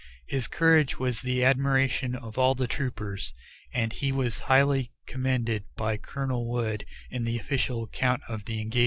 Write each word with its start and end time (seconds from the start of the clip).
His 0.25 0.47
courage 0.47 0.97
was 0.97 1.21
the 1.21 1.43
admiration 1.43 2.15
of 2.15 2.35
all 2.35 2.55
the 2.55 2.65
troopers, 2.65 3.35
and 3.71 3.93
he 3.93 4.11
was 4.11 4.39
highly 4.49 4.91
commended 5.05 5.65
by 5.77 5.97
Colonel 5.97 6.47
Wood 6.49 6.87
in 7.11 7.23
the 7.23 7.37
official 7.37 7.83
account 7.83 8.23
of 8.27 8.45
the 8.45 8.59
engagement. 8.61 8.79